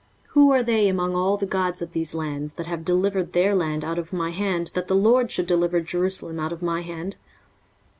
23:036:020 0.29 0.29
Who 0.31 0.51
are 0.53 0.63
they 0.63 0.87
among 0.87 1.15
all 1.15 1.37
the 1.37 1.45
gods 1.45 1.79
of 1.83 1.91
these 1.91 2.15
lands, 2.15 2.53
that 2.53 2.65
have 2.65 2.83
delivered 2.83 3.33
their 3.33 3.53
land 3.53 3.85
out 3.85 3.99
of 3.99 4.11
my 4.11 4.31
hand, 4.31 4.71
that 4.73 4.87
the 4.87 4.95
LORD 4.95 5.29
should 5.29 5.45
deliver 5.45 5.79
Jerusalem 5.79 6.39
out 6.39 6.51
of 6.51 6.63
my 6.63 6.81
hand? 6.81 7.17